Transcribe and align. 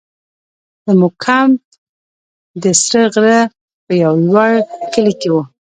زموږ 0.85 1.13
کمپ 1.25 1.61
د 2.63 2.65
سره 2.83 3.05
غره 3.13 3.39
په 3.85 3.93
یو 4.03 4.13
لوړ 4.27 4.51
کلي 4.93 5.13
کې 5.19 5.29
وو. 5.33 5.41